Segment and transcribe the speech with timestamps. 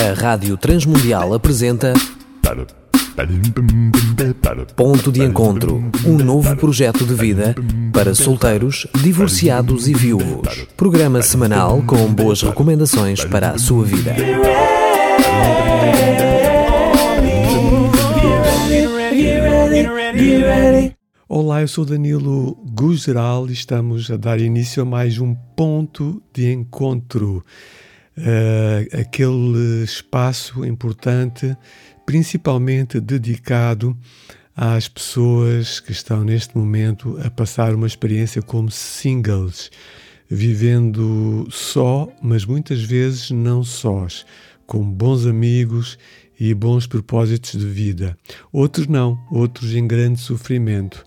[0.00, 1.92] A Rádio Transmundial apresenta
[4.74, 7.54] Ponto de Encontro, um novo projeto de vida
[7.92, 10.66] para solteiros, divorciados e viúvos.
[10.74, 14.16] Programa semanal com boas recomendações para a sua vida.
[21.28, 26.50] Olá, eu sou Danilo Gugeral e estamos a dar início a mais um ponto de
[26.50, 27.44] encontro.
[28.18, 31.56] Uh, aquele espaço importante,
[32.04, 33.96] principalmente dedicado
[34.54, 39.70] às pessoas que estão neste momento a passar uma experiência como singles,
[40.28, 44.26] vivendo só, mas muitas vezes não sós,
[44.66, 45.98] com bons amigos
[46.38, 48.16] e bons propósitos de vida.
[48.52, 51.04] Outros não, outros em grande sofrimento.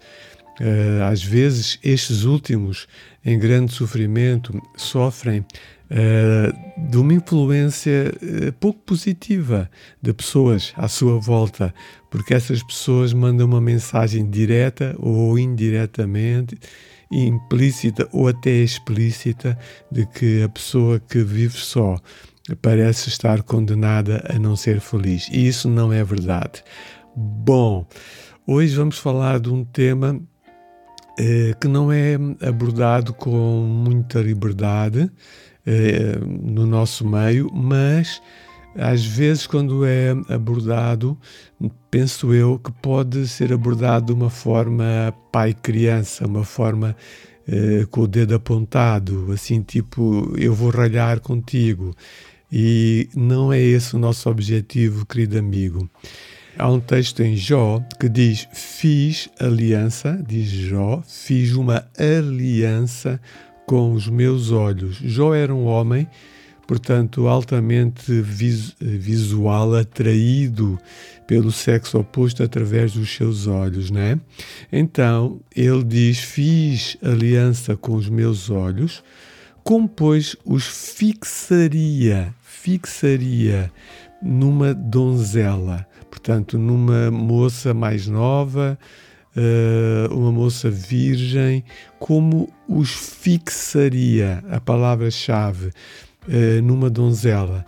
[0.60, 2.88] Uh, às vezes, estes últimos,
[3.26, 5.44] em grande sofrimento, sofrem
[6.78, 9.70] de uma influência uh, pouco positiva
[10.02, 11.74] de pessoas à sua volta,
[12.10, 16.58] porque essas pessoas mandam uma mensagem direta ou indiretamente,
[17.12, 19.58] implícita ou até explícita,
[19.92, 21.98] de que a pessoa que vive só
[22.62, 25.30] parece estar condenada a não ser feliz.
[25.32, 26.64] E isso não é verdade.
[27.16, 27.86] Bom,
[28.48, 30.20] hoje vamos falar de um tema
[31.18, 35.12] eh, que não é abordado com muita liberdade
[35.66, 38.22] eh, no nosso meio, mas
[38.76, 41.18] às vezes, quando é abordado,
[41.92, 46.96] penso eu que pode ser abordado de uma forma pai-criança, uma forma
[47.48, 51.94] eh, com o dedo apontado, assim, tipo, eu vou ralhar contigo.
[52.52, 55.90] E não é esse o nosso objetivo, querido amigo.
[56.58, 63.20] Há um texto em Jó que diz: Fiz aliança, diz Jó, fiz uma aliança
[63.66, 64.98] com os meus olhos.
[64.98, 66.08] Jó era um homem,
[66.68, 70.78] portanto, altamente vis visual, atraído
[71.26, 74.20] pelo sexo oposto através dos seus olhos, né?
[74.72, 79.04] Então, ele diz: Fiz aliança com os meus olhos,
[79.64, 82.34] como pois os fixaria
[82.64, 83.70] fixaria
[84.22, 88.80] numa donzela, portanto, numa moça mais nova,
[89.36, 91.64] uh, uma moça virgem,
[92.00, 95.68] como os fixaria, a palavra-chave,
[96.28, 97.66] uh, numa donzela.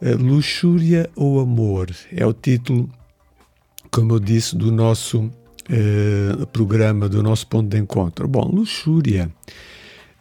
[0.00, 2.88] Uh, luxúria ou amor é o título,
[3.90, 5.30] como eu disse, do nosso
[6.52, 8.28] programa, do nosso ponto de encontro.
[8.28, 9.28] Bom, luxúria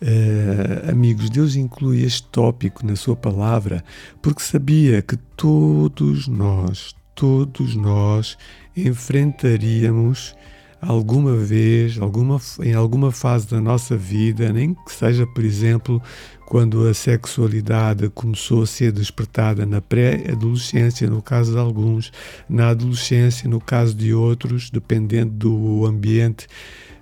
[0.01, 3.83] Uh, amigos, Deus inclui este tópico na Sua palavra
[4.21, 8.37] porque sabia que todos nós, todos nós
[8.75, 10.35] enfrentaríamos
[10.81, 16.01] alguma vez, alguma, em alguma fase da nossa vida, nem que seja, por exemplo,
[16.45, 22.11] quando a sexualidade começou a ser despertada na pré-adolescência, no caso de alguns,
[22.47, 26.47] na adolescência, no caso de outros, dependendo do ambiente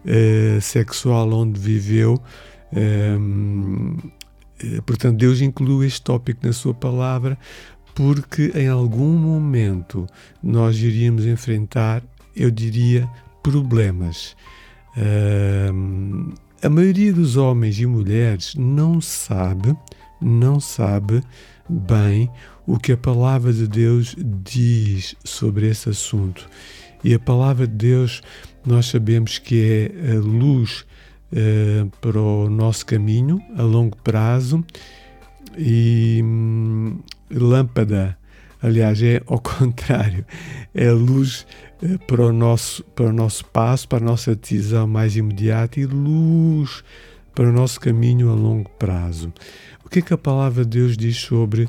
[0.06, 2.22] uh, sexual onde viveu
[2.76, 3.98] um,
[4.60, 7.38] eh, portanto, Deus inclui este tópico na Sua palavra
[7.94, 10.08] porque em algum momento
[10.42, 12.02] nós iríamos enfrentar,
[12.36, 13.08] eu diria,
[13.44, 14.36] problemas.
[14.98, 16.34] Um,
[16.64, 19.76] a maioria dos homens e mulheres não sabe,
[20.22, 21.22] não sabe
[21.68, 22.30] bem
[22.66, 26.48] o que a palavra de Deus diz sobre esse assunto.
[27.04, 28.22] E a palavra de Deus,
[28.66, 30.86] nós sabemos que é a luz
[31.34, 34.64] uh, para o nosso caminho a longo prazo
[35.58, 37.00] e hum,
[37.30, 38.18] lâmpada,
[38.64, 40.26] aliás, é ao contrário,
[40.74, 41.46] é luz
[41.84, 45.86] uh, para, o nosso, para o nosso passo, para a nossa decisão mais imediata e
[45.86, 46.84] luz
[47.34, 49.34] para o nosso caminho a longo prazo.
[49.84, 51.68] O que é que a palavra de Deus diz sobre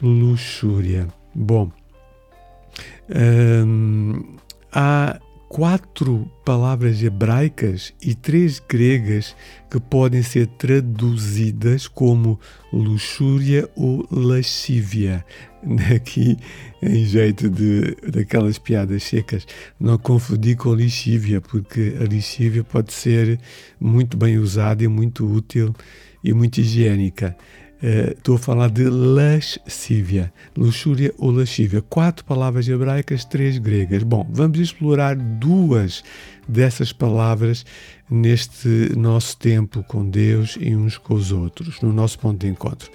[0.00, 1.08] luxúria?
[1.34, 1.70] Bom,
[3.66, 4.36] hum,
[4.72, 5.18] há
[5.52, 9.36] quatro palavras hebraicas e três gregas
[9.70, 12.40] que podem ser traduzidas como
[12.72, 15.22] luxúria ou lascívia.
[15.94, 16.38] Aqui,
[16.82, 19.46] em jeito de daquelas piadas secas,
[19.78, 23.38] não confundir com lixívia, porque a lixívia pode ser
[23.78, 25.74] muito bem usada e muito útil
[26.24, 27.36] e muito higiênica.
[27.82, 31.82] Uh, estou a falar de lascívia, luxúria ou lascívia.
[31.82, 34.04] Quatro palavras hebraicas, três gregas.
[34.04, 36.04] Bom, vamos explorar duas
[36.46, 37.66] dessas palavras
[38.08, 42.88] neste nosso tempo com Deus e uns com os outros, no nosso ponto de encontro.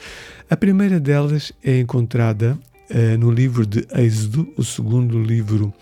[0.50, 2.58] A primeira delas é encontrada
[2.90, 5.74] uh, no livro de Êxodo, o segundo livro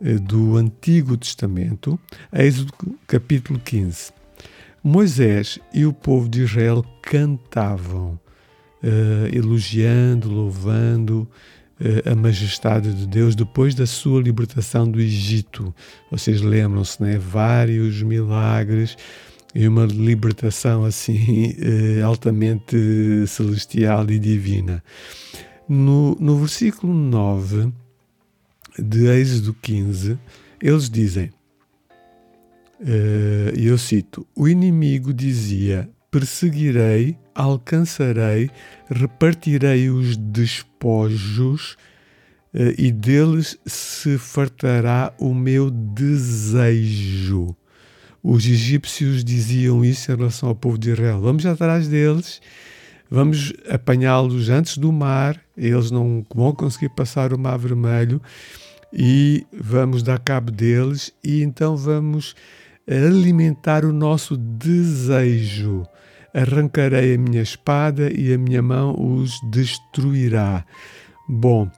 [0.00, 1.96] uh, do Antigo Testamento,
[2.32, 2.72] Êxodo
[3.06, 4.10] capítulo 15.
[4.82, 8.18] Moisés e o povo de Israel cantavam
[8.82, 11.28] uh, elogiando, louvando
[11.80, 15.74] uh, a majestade de Deus depois da sua libertação do Egito.
[16.10, 17.18] Vocês lembram-se, né?
[17.18, 18.96] Vários milagres
[19.54, 24.82] e uma libertação assim uh, altamente celestial e divina.
[25.68, 27.72] No, no versículo 9
[28.78, 30.18] de Êxodo 15,
[30.60, 31.30] eles dizem,
[33.54, 38.50] e eu cito: O inimigo dizia: perseguirei, alcançarei,
[38.90, 41.76] repartirei os despojos
[42.54, 47.56] uh, e deles se fartará o meu desejo.
[48.22, 51.20] Os egípcios diziam isso em relação ao povo de Israel.
[51.22, 52.42] Vamos atrás deles,
[53.10, 58.20] vamos apanhá-los antes do mar, eles não vão conseguir passar o mar vermelho
[58.92, 62.34] e vamos dar cabo deles e então vamos
[62.86, 65.86] alimentar o nosso desejo
[66.34, 70.64] arrancarei a minha espada e a minha mão os destruirá.
[71.28, 71.70] Bom,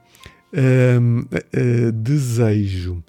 [0.53, 3.03] um, uh, uh, desejo.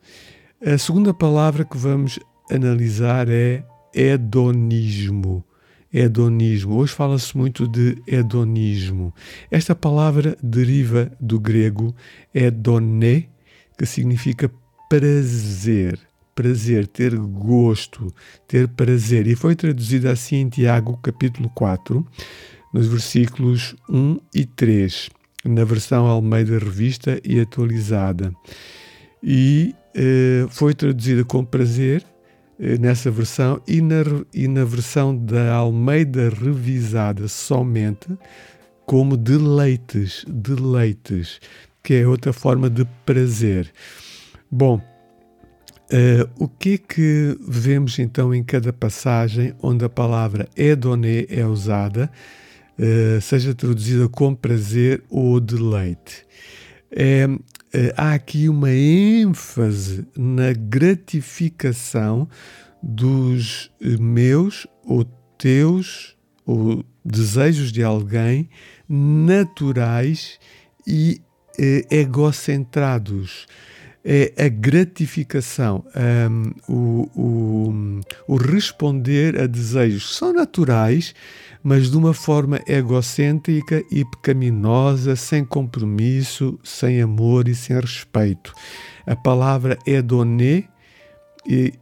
[0.64, 2.18] A segunda palavra que vamos
[2.50, 3.64] analisar é
[3.94, 5.44] hedonismo.
[5.92, 6.76] Hedonismo.
[6.76, 9.14] Hoje fala-se muito de hedonismo.
[9.50, 11.94] Esta palavra deriva do grego
[12.34, 13.28] hedone,
[13.78, 14.50] que significa
[14.88, 15.98] prazer
[16.34, 18.12] prazer, ter gosto,
[18.46, 19.26] ter prazer.
[19.26, 22.06] E foi traduzida assim em Tiago, capítulo 4,
[22.72, 25.10] nos versículos 1 e 3,
[25.44, 28.34] na versão Almeida Revista e atualizada.
[29.22, 32.04] E eh, foi traduzida com prazer
[32.58, 34.02] eh, nessa versão e na,
[34.32, 38.08] e na versão da Almeida Revisada somente
[38.84, 41.40] como deleites, deleites,
[41.82, 43.72] que é outra forma de prazer.
[44.50, 44.80] Bom,
[45.92, 51.44] Uh, o que é que vemos então em cada passagem onde a palavra Edoné é
[51.44, 52.10] usada,
[52.78, 56.24] uh, seja traduzida com prazer ou deleite?
[56.90, 57.40] É, uh,
[57.96, 62.26] há aqui uma ênfase na gratificação
[62.82, 63.70] dos
[64.00, 65.04] meus ou
[65.36, 66.16] teus
[66.46, 68.48] ou desejos de alguém
[68.88, 70.38] naturais
[70.86, 71.20] e
[71.90, 73.46] egocentrados
[74.04, 75.82] é a gratificação,
[76.28, 81.14] um, o, o, o, responder a desejos são naturais,
[81.62, 88.52] mas de uma forma egocêntrica e pecaminosa, sem compromisso, sem amor e sem respeito.
[89.06, 90.64] A palavra é doné
[91.48, 91.72] e,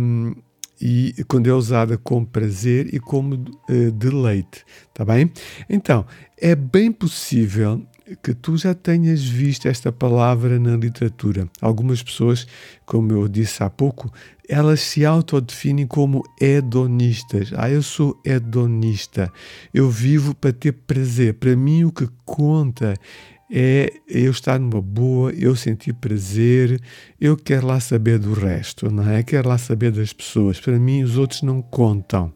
[0.00, 0.32] um,
[0.80, 5.32] e quando é usada como prazer e como uh, deleite, tá bem?
[5.68, 6.06] Então,
[6.38, 7.84] é bem possível
[8.22, 11.48] que tu já tenhas visto esta palavra na literatura.
[11.60, 12.46] Algumas pessoas,
[12.84, 14.12] como eu disse há pouco,
[14.48, 17.50] elas se autodefinem como hedonistas.
[17.56, 19.32] Ah, eu sou hedonista.
[19.72, 21.34] Eu vivo para ter prazer.
[21.34, 22.94] Para mim, o que conta
[23.50, 26.80] é eu estar numa boa, eu sentir prazer,
[27.20, 29.22] eu quero lá saber do resto, não é?
[29.22, 30.60] Quero lá saber das pessoas.
[30.60, 32.32] Para mim, os outros não contam.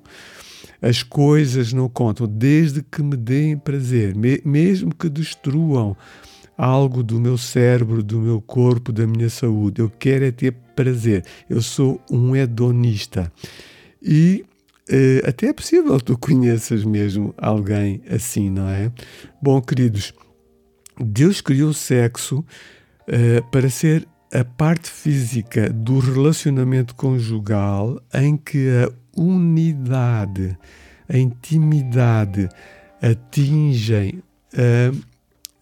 [0.81, 4.15] As coisas não contam, desde que me deem prazer,
[4.45, 5.97] mesmo que destruam
[6.57, 9.81] algo do meu cérebro, do meu corpo, da minha saúde.
[9.81, 11.25] Eu quero é ter prazer.
[11.49, 13.33] Eu sou um hedonista.
[14.03, 14.45] E
[14.89, 18.91] eh, até é possível que tu conheças mesmo alguém assim, não é?
[19.41, 20.13] Bom, queridos,
[20.99, 22.45] Deus criou o sexo
[23.07, 30.57] eh, para ser a parte física do relacionamento conjugal em que a unidade,
[31.09, 32.49] a intimidade
[33.03, 34.23] atingem
[34.55, 34.93] a,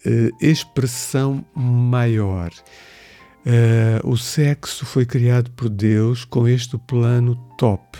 [0.07, 2.51] a expressão maior.
[3.47, 7.97] Uh, o sexo foi criado por Deus com este plano top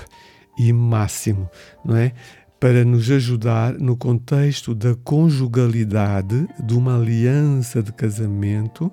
[0.59, 1.49] e máximo,
[1.85, 2.13] não é?
[2.59, 8.91] Para nos ajudar no contexto da conjugalidade, de uma aliança de casamento,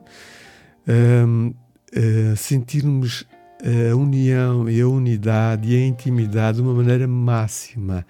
[0.87, 1.55] um, uh,
[1.95, 3.25] eh, sentirmos
[3.63, 8.05] a união e a unidade e a intimidade de uma maneira máxima.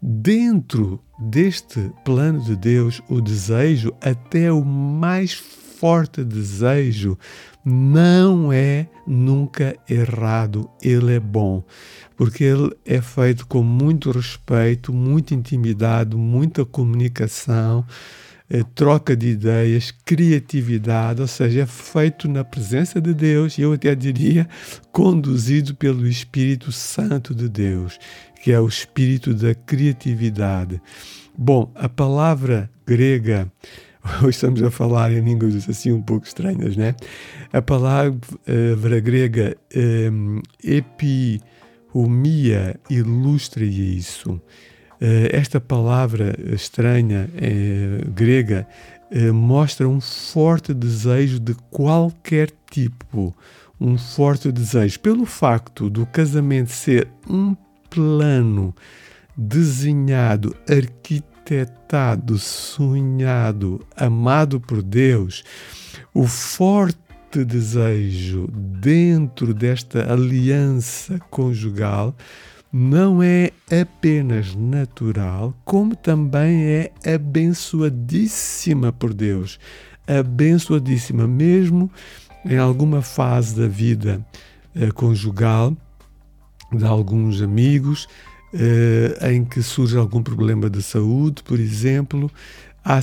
[0.00, 7.18] Dentro deste plano de Deus, o desejo, até o mais forte desejo,
[7.64, 11.62] não é nunca errado, ele é bom,
[12.16, 17.84] porque ele é feito com muito respeito, muita intimidade, muita comunicação
[18.50, 23.72] é, troca de ideias, criatividade, ou seja, é feito na presença de Deus e eu
[23.72, 24.48] até diria
[24.92, 27.98] conduzido pelo Espírito Santo de Deus,
[28.42, 30.80] que é o espírito da criatividade.
[31.36, 33.50] Bom, a palavra grega
[34.22, 36.94] hoje estamos a falar em línguas assim um pouco estranhas, né?
[37.52, 39.56] A palavra uh, grega
[40.12, 41.40] um, epihomia
[42.88, 44.40] ilustra isso.
[45.00, 48.66] Uh, esta palavra estranha uh, grega
[49.12, 53.32] uh, mostra um forte desejo de qualquer tipo,
[53.80, 54.98] um forte desejo.
[54.98, 57.54] Pelo facto do casamento ser um
[57.88, 58.74] plano
[59.36, 65.44] desenhado, arquitetado, sonhado, amado por Deus,
[66.12, 72.16] o forte desejo dentro desta aliança conjugal
[72.72, 79.58] não é apenas natural, como também é abençoadíssima por Deus.
[80.06, 81.90] Abençoadíssima, mesmo
[82.44, 84.24] em alguma fase da vida
[84.74, 85.76] eh, conjugal
[86.72, 88.06] de alguns amigos,
[88.52, 92.30] eh, em que surge algum problema de saúde, por exemplo,
[92.84, 93.00] há,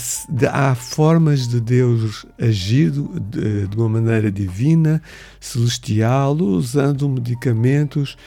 [0.51, 5.01] há formas de Deus agir de, de uma maneira divina,
[5.39, 8.17] celestial, usando medicamentos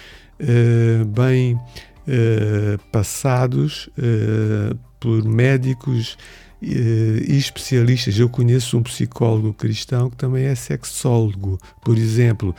[0.40, 1.59] eh, bem
[2.07, 6.16] eh, passados eh, por médicos
[6.61, 8.18] e especialistas.
[8.18, 12.52] Eu conheço um psicólogo cristão que também é sexólogo, por exemplo.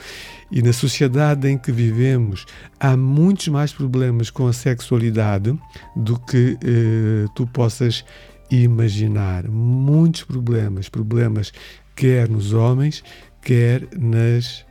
[0.50, 2.46] E na sociedade em que vivemos
[2.78, 5.54] há muitos mais problemas com a sexualidade
[5.94, 6.56] do que
[7.34, 8.02] tu possas
[8.50, 9.46] imaginar.
[9.46, 11.52] Muitos problemas, problemas
[11.94, 13.04] quer nos homens,
[13.42, 14.64] quer nas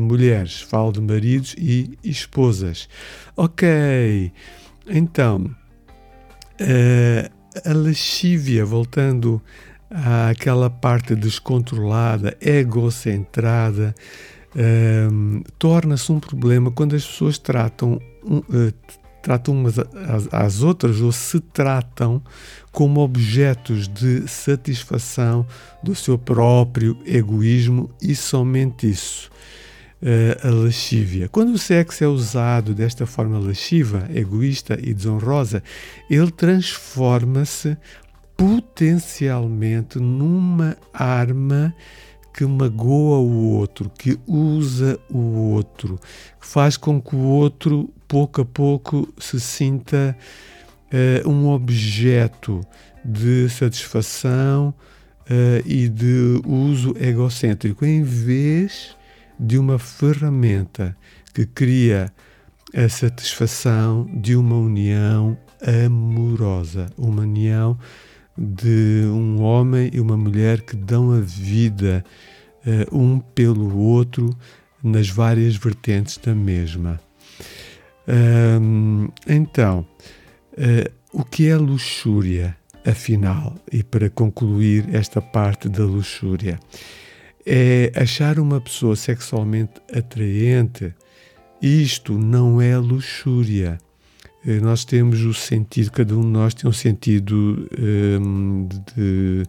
[0.00, 0.60] mulheres.
[0.60, 2.88] Falo de maridos e esposas.
[3.36, 4.32] Ok,
[4.88, 5.50] então
[6.60, 7.30] uh,
[7.64, 9.40] a lascívia, voltando
[10.30, 13.94] àquela parte descontrolada, egocentrada,
[14.54, 18.72] uh, torna-se um problema quando as pessoas tratam uh,
[19.26, 19.74] tratam umas
[20.30, 22.22] às outras ou se tratam
[22.70, 25.44] como objetos de satisfação
[25.82, 29.28] do seu próprio egoísmo e somente isso.
[30.06, 31.28] Uh, a lascívia.
[31.28, 35.64] Quando o sexo é usado desta forma lasciva, egoísta e desonrosa,
[36.08, 37.76] ele transforma-se
[38.36, 41.74] potencialmente numa arma
[42.32, 45.18] que magoa o outro, que usa o
[45.54, 45.98] outro,
[46.40, 50.16] que faz com que o outro, pouco a pouco, se sinta
[50.92, 52.60] uh, um objeto
[53.02, 54.74] de satisfação
[55.22, 58.95] uh, e de uso egocêntrico, em vez
[59.38, 60.96] de uma ferramenta
[61.34, 62.12] que cria
[62.74, 67.78] a satisfação de uma união amorosa, uma união
[68.36, 72.04] de um homem e uma mulher que dão a vida
[72.66, 74.36] uh, um pelo outro
[74.82, 77.00] nas várias vertentes da mesma.
[78.06, 79.86] Um, então,
[80.52, 83.54] uh, o que é luxúria, afinal?
[83.72, 86.60] E para concluir esta parte da luxúria,
[87.46, 90.92] é achar uma pessoa sexualmente atraente.
[91.62, 93.78] Isto não é luxúria.
[94.44, 97.68] Eh, nós temos o sentido, cada um de nós tem um sentido
[98.20, 99.42] um, de,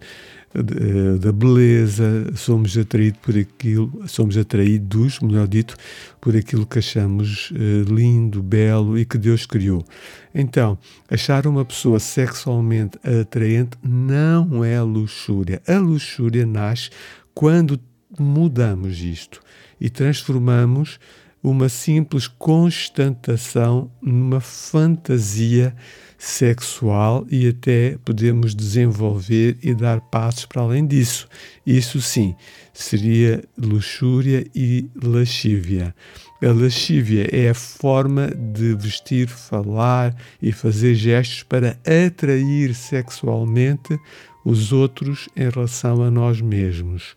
[0.64, 5.76] de, da beleza, somos atraídos por aquilo, somos atraídos, melhor dito,
[6.20, 9.86] por aquilo que achamos uh, lindo, belo e que Deus criou.
[10.34, 10.78] Então,
[11.10, 15.62] achar uma pessoa sexualmente atraente não é luxúria.
[15.68, 16.90] A luxúria nasce
[17.36, 17.78] quando
[18.18, 19.42] mudamos isto
[19.80, 21.00] e transformamos
[21.42, 25.76] uma simples constatação numa fantasia
[26.18, 31.28] sexual e até podemos desenvolver e dar passos para além disso.
[31.66, 32.36] Isso sim,
[32.74, 35.96] seria luxúria e lascívia.
[36.42, 43.98] A lascívia é a forma de vestir, falar e fazer gestos para atrair sexualmente
[44.44, 47.16] os outros em relação a nós mesmos.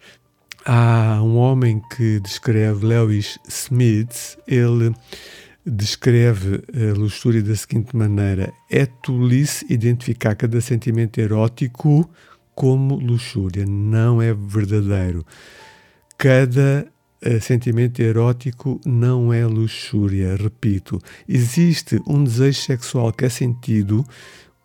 [0.64, 4.94] Há um homem que descreve, Lewis Smith, ele
[5.64, 12.08] descreve a luxúria da seguinte maneira: é tolice identificar cada sentimento erótico
[12.54, 15.24] como luxúria, não é verdadeiro.
[16.18, 16.86] Cada
[17.24, 20.98] uh, sentimento erótico não é luxúria, repito.
[21.26, 24.04] Existe um desejo sexual que é sentido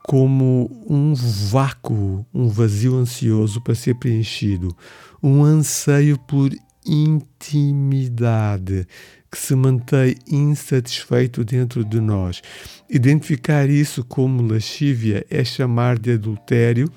[0.07, 4.75] como um vácuo, um vazio ansioso para ser preenchido
[5.21, 6.51] um anseio por
[6.85, 8.87] intimidade
[9.31, 12.43] que se mantém insatisfeito dentro de nós.
[12.87, 16.87] Identificar isso como lascívia é chamar de adultério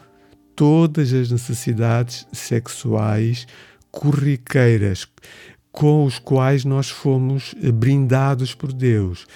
[0.55, 3.47] todas as necessidades sexuais
[3.91, 5.09] corriqueiras
[5.73, 9.27] com os quais nós fomos brindados por Deus.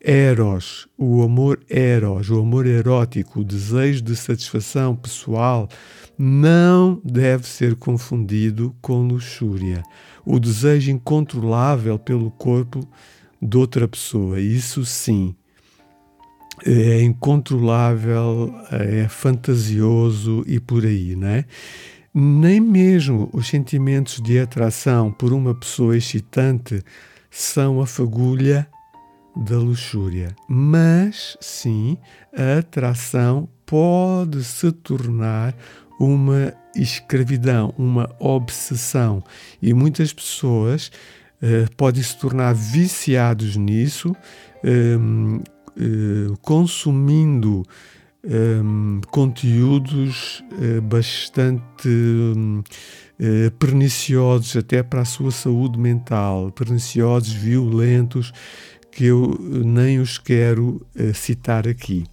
[0.00, 5.68] Eros, o amor eros, o amor erótico, o desejo de satisfação pessoal,
[6.16, 9.82] não deve ser confundido com luxúria,
[10.24, 12.86] o desejo incontrolável pelo corpo
[13.40, 14.40] de outra pessoa.
[14.40, 15.34] Isso sim
[16.64, 21.44] é incontrolável, é fantasioso e por aí, não é?
[22.12, 26.82] Nem mesmo os sentimentos de atração por uma pessoa excitante
[27.30, 28.68] são a fagulha
[29.38, 31.96] da luxúria, mas sim
[32.36, 35.54] a atração pode se tornar
[36.00, 39.22] uma escravidão, uma obsessão.
[39.60, 40.90] E muitas pessoas
[41.42, 44.14] uh, podem se tornar viciados nisso,
[44.64, 45.42] um, uh,
[45.80, 47.62] eh, consumindo
[48.24, 52.62] um, conteúdos uh, bastante um,
[53.58, 58.32] perniciosos até para a sua saúde mental, perniciosos, violentos
[58.98, 62.04] que eu nem os quero uh, citar aqui.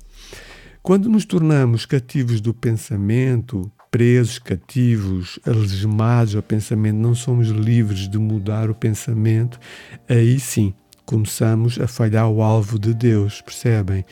[0.84, 8.20] Quando nos tornamos cativos do pensamento, presos, cativos, algemados ao pensamento, não somos livres de
[8.20, 9.60] mudar o pensamento,
[10.08, 10.76] aí sim
[11.08, 14.06] começamos a falhar o alvo de Deus, percebem?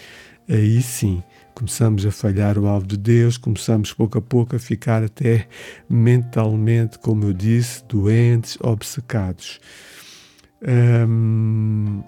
[0.49, 1.21] Aí sim
[1.53, 5.47] começamos a falhar o alvo de Deus, começamos pouco a pouco a ficar até
[5.87, 9.59] mentalmente, como eu disse, doentes, obcecados.
[10.67, 12.01] Hum,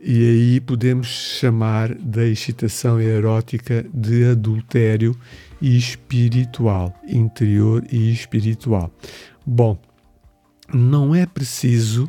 [0.00, 5.14] e aí podemos chamar da excitação erótica de adultério
[5.60, 8.90] espiritual, interior e espiritual.
[9.44, 9.78] Bom,
[10.72, 12.08] não é preciso,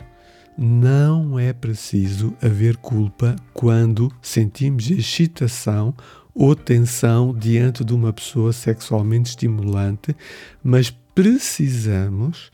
[0.57, 5.93] não é preciso haver culpa quando sentimos excitação
[6.33, 10.15] ou tensão diante de uma pessoa sexualmente estimulante,
[10.63, 12.51] mas precisamos,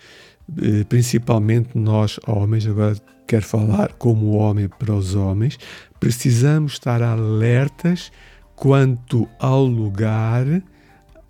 [0.60, 5.60] eh, principalmente nós homens, agora quer falar como homem para os homens,
[6.00, 8.12] precisamos estar alertas
[8.55, 10.46] quanto ao lugar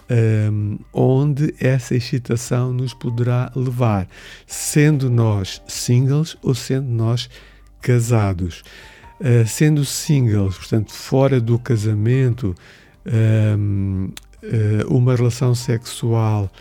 [0.09, 4.07] um, onde essa excitação nos poderá levar,
[4.45, 7.29] sendo nós singles ou sendo nós
[7.81, 8.63] casados.
[9.19, 12.55] Uh, sendo singles, portanto, fora do casamento,
[13.57, 14.09] um,
[14.43, 16.51] uh, uma relação sexual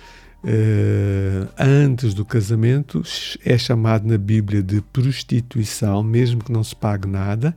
[0.47, 3.03] uh, antes do casamento
[3.45, 7.57] é chamado na Bíblia de prostituição, mesmo que não se pague nada,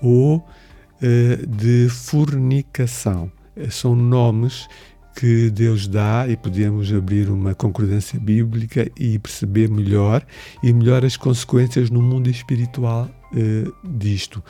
[0.00, 3.30] ou uh, de fornicação.
[3.68, 4.68] São nomes
[5.16, 10.24] que Deus dá e podemos abrir uma concordância bíblica e perceber melhor
[10.62, 14.42] e melhor as consequências no mundo espiritual uh, disto.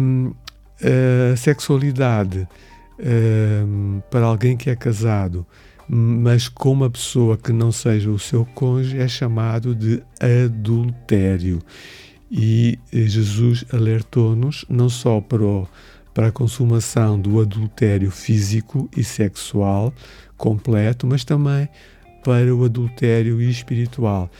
[0.00, 0.32] Um,
[1.32, 2.46] a sexualidade
[2.98, 5.46] um, para alguém que é casado
[5.88, 11.60] mas com uma pessoa que não seja o seu cônjuge é chamado de adultério.
[12.30, 15.68] E eh, Jesus alertou-nos não só para, o,
[16.12, 19.92] para a consumação do adultério físico e sexual
[20.36, 21.68] completo, mas também
[22.24, 24.30] para o adultério espiritual.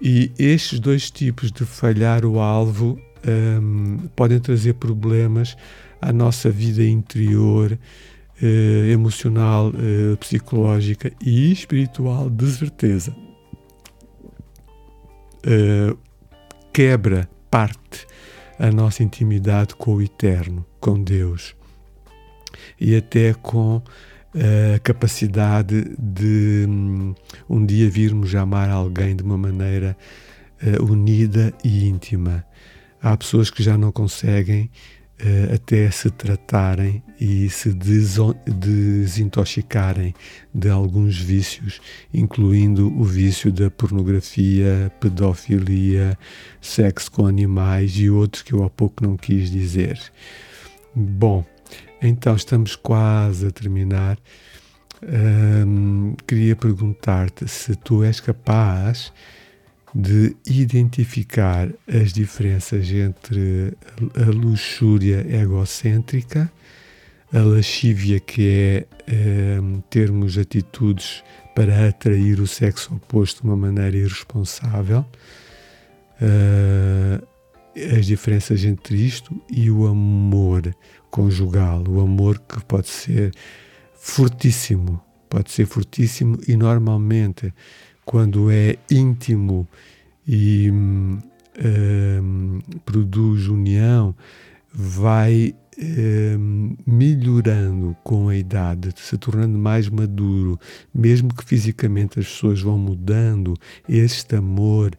[0.00, 5.56] E estes dois tipos de falhar o alvo um, podem trazer problemas
[6.00, 7.78] à nossa vida interior,
[8.42, 13.14] eh, emocional, eh, psicológica e espiritual, de certeza.
[15.44, 15.94] Eh,
[16.72, 18.04] quebra parte
[18.58, 21.54] a nossa intimidade com o Eterno, com Deus,
[22.80, 23.80] e até com
[24.34, 27.14] a capacidade de um,
[27.48, 29.96] um dia virmos amar alguém de uma maneira
[30.62, 32.44] uh, unida e íntima.
[33.00, 34.70] Há pessoas que já não conseguem
[35.54, 37.72] até se tratarem e se
[38.46, 40.14] desintoxicarem
[40.52, 41.80] de alguns vícios,
[42.12, 46.18] incluindo o vício da pornografia, pedofilia,
[46.60, 50.00] sexo com animais e outros que eu há pouco não quis dizer.
[50.94, 51.44] Bom,
[52.02, 54.18] então estamos quase a terminar.
[56.26, 59.12] Queria perguntar-te se tu és capaz
[59.94, 63.74] de identificar as diferenças entre
[64.16, 66.50] a luxúria egocêntrica,
[67.32, 69.58] a lascívia, que é, é
[69.90, 71.22] termos atitudes
[71.54, 75.04] para atrair o sexo oposto de uma maneira irresponsável,
[76.20, 77.26] uh,
[77.98, 80.74] as diferenças entre isto e o amor
[81.10, 83.32] conjugal, o amor que pode ser
[83.94, 87.52] fortíssimo, pode ser fortíssimo e normalmente
[88.12, 89.66] quando é íntimo
[90.28, 91.18] e um,
[92.84, 94.14] produz união,
[94.70, 100.60] vai um, melhorando com a idade, se tornando mais maduro,
[100.94, 103.54] mesmo que fisicamente as pessoas vão mudando,
[103.88, 104.94] este amor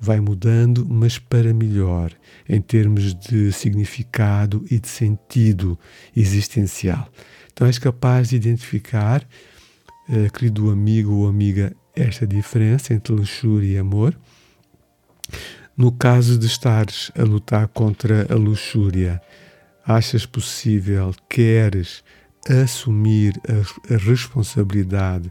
[0.00, 2.10] vai mudando, mas para melhor,
[2.48, 5.78] em termos de significado e de sentido
[6.16, 7.08] existencial.
[7.52, 9.24] Então és capaz de identificar,
[10.08, 14.16] uh, querido amigo ou amiga, esta diferença entre luxúria e amor.
[15.76, 19.20] No caso de estares a lutar contra a luxúria,
[19.84, 22.04] achas possível, queres
[22.48, 25.28] assumir a, a responsabilidade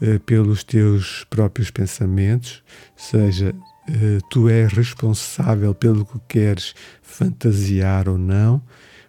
[0.00, 2.62] uh, pelos teus próprios pensamentos,
[2.96, 8.62] seja uh, tu és responsável pelo que queres fantasiar ou não,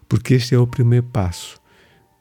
[0.10, 1.60] porque este é o primeiro passo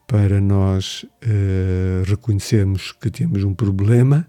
[0.07, 4.27] para nós uh, reconhecermos que temos um problema.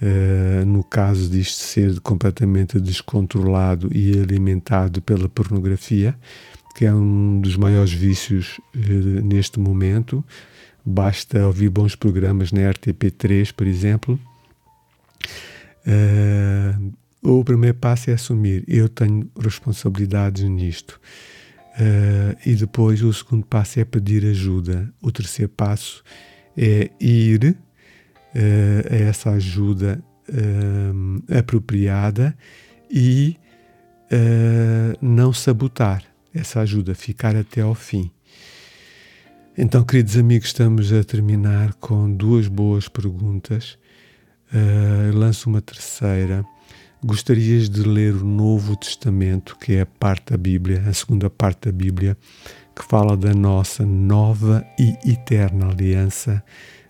[0.00, 6.16] Uh, no caso disto ser completamente descontrolado e alimentado pela pornografia,
[6.76, 10.24] que é um dos maiores vícios uh, neste momento.
[10.84, 14.20] Basta ouvir bons programas na RTP3, por exemplo.
[15.84, 21.00] Uh, o primeiro passo é assumir: eu tenho responsabilidades nisto.
[22.44, 24.92] E depois o segundo passo é pedir ajuda.
[25.00, 26.02] O terceiro passo
[26.56, 27.56] é ir
[28.38, 32.36] uh, a essa ajuda uh, apropriada
[32.90, 33.36] e
[35.02, 38.10] não sabotar essa ajuda, ficar até ao fim.
[39.54, 43.76] Então, queridos amigos, estamos a terminar com duas boas perguntas.
[45.12, 46.42] lanço uma terceira
[47.04, 51.66] gostarias de ler o Novo Testamento, que é a parte da Bíblia, a segunda parte
[51.66, 52.16] da Bíblia,
[52.74, 56.42] que fala da nossa nova e eterna aliança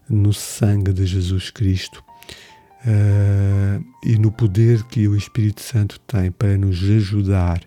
[0.08, 2.02] no sangue de Jesus Cristo
[2.84, 7.60] uh, e no poder que o Espírito Santo tem para nos ajudar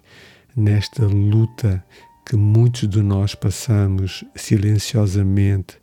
[0.55, 1.83] nesta luta
[2.25, 5.77] que muitos de nós passamos silenciosamente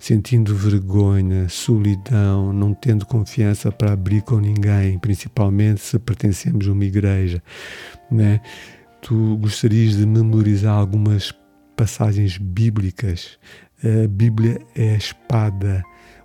[0.00, 6.86] sentindo vergonha, solidão, não tendo confiança para abrir com ninguém, principalmente se pertencemos a uma
[6.86, 7.42] igreja,
[8.10, 8.40] né?
[9.02, 11.34] Tu gostarias de memorizar algumas
[11.76, 13.38] passagens bíblicas.
[13.84, 15.82] A Bíblia é a espada,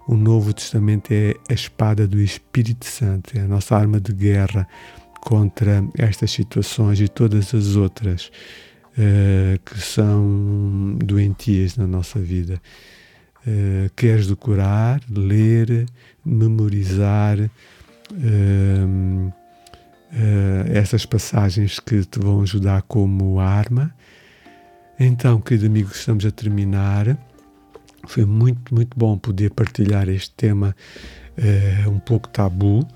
[0.08, 4.68] o Novo Testamento é a espada do Espírito Santo, é a nossa arma de guerra
[5.22, 8.32] contra estas situações e todas as outras
[8.98, 12.62] uh, que são doentias na nossa vida.
[13.48, 15.88] Uh, queres decorar, ler,
[16.24, 19.34] memorizar uh,
[20.72, 23.94] essas passagens que te vão ajudar como arma.
[24.98, 27.18] Então, querido amigo, estamos a terminar.
[28.08, 30.76] Foi muito, muito bom poder partilhar este tema
[31.88, 32.88] um pouco tabu.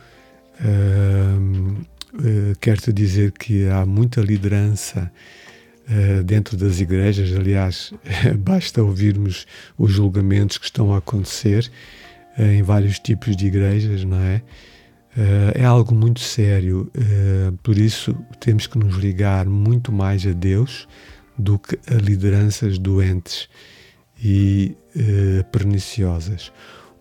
[2.61, 5.11] Quero-te dizer que há muita liderança
[6.25, 7.35] dentro das igrejas.
[7.35, 7.91] Aliás,
[8.39, 9.45] basta ouvirmos
[9.77, 11.69] os julgamentos que estão a acontecer
[12.37, 14.41] uh, em vários tipos de igrejas, não é?
[15.17, 16.89] Uh, é algo muito sério,
[17.63, 20.87] por isso temos que nos ligar muito mais a Deus
[21.37, 23.49] do que a lideranças doentes
[24.21, 24.75] e
[25.51, 26.51] perniciosas.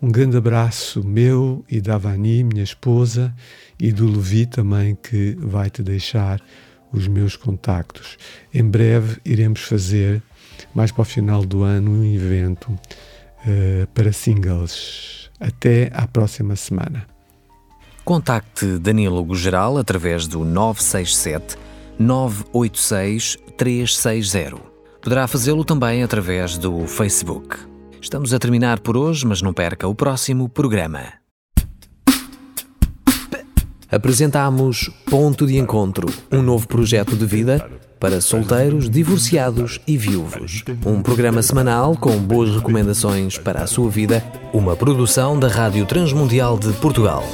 [0.00, 3.34] Um grande abraço meu e da Vani, minha esposa,
[3.80, 6.40] e do Levi também, que vai te deixar
[6.92, 8.16] os meus contactos.
[8.52, 10.22] Em breve iremos fazer,
[10.74, 15.30] mais para o final do ano, um evento uh, para singles.
[15.40, 17.06] Até à próxima semana.
[18.04, 21.56] Contacte Danilo Gugeral através do 967
[21.98, 24.67] 986 360.
[25.08, 27.56] Poderá fazê-lo também através do Facebook.
[27.98, 31.00] Estamos a terminar por hoje, mas não perca o próximo programa
[33.90, 37.66] apresentamos Ponto de Encontro, um novo projeto de vida
[37.98, 40.62] para solteiros, divorciados e viúvos.
[40.84, 46.58] Um programa semanal com boas recomendações para a sua vida, uma produção da Rádio Transmundial
[46.58, 47.24] de Portugal.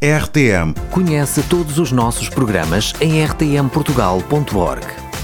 [0.00, 0.74] RTM.
[0.90, 5.01] Conhece todos os nossos programas em rtmportugal.org.